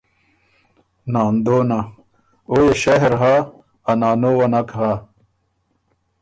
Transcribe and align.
ناندونه: 1.13 1.79
او 2.49 2.57
يې 2.65 2.73
شهر 2.83 3.11
هۀ، 3.21 3.35
ا 3.89 3.91
نانو 4.01 4.31
وه 4.37 4.47
نک 4.53 4.69
هۀ۔ 4.77 4.91